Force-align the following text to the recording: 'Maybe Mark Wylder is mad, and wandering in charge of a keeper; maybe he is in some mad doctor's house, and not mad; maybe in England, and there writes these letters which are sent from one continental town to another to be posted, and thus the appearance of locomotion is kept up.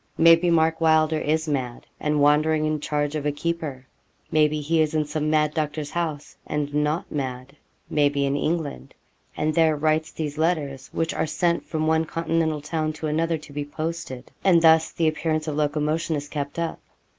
'Maybe 0.17 0.49
Mark 0.49 0.81
Wylder 0.81 1.19
is 1.19 1.47
mad, 1.47 1.85
and 1.99 2.19
wandering 2.19 2.65
in 2.65 2.79
charge 2.79 3.13
of 3.13 3.23
a 3.27 3.31
keeper; 3.31 3.85
maybe 4.31 4.59
he 4.59 4.81
is 4.81 4.95
in 4.95 5.05
some 5.05 5.29
mad 5.29 5.53
doctor's 5.53 5.91
house, 5.91 6.35
and 6.47 6.73
not 6.73 7.11
mad; 7.11 7.55
maybe 7.87 8.25
in 8.25 8.35
England, 8.35 8.95
and 9.37 9.53
there 9.53 9.75
writes 9.75 10.11
these 10.11 10.39
letters 10.39 10.89
which 10.91 11.13
are 11.13 11.27
sent 11.27 11.67
from 11.67 11.85
one 11.85 12.05
continental 12.05 12.61
town 12.61 12.93
to 12.93 13.05
another 13.05 13.37
to 13.37 13.53
be 13.53 13.63
posted, 13.63 14.31
and 14.43 14.63
thus 14.63 14.91
the 14.91 15.07
appearance 15.07 15.47
of 15.47 15.55
locomotion 15.55 16.15
is 16.15 16.27
kept 16.27 16.57
up. 16.57 16.79